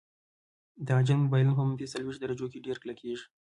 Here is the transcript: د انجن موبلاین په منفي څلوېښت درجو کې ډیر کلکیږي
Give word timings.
د 0.85 0.87
انجن 0.97 1.17
موبلاین 1.21 1.57
په 1.57 1.63
منفي 1.67 1.87
څلوېښت 1.93 2.19
درجو 2.21 2.47
کې 2.51 2.63
ډیر 2.65 2.77
کلکیږي 2.83 3.25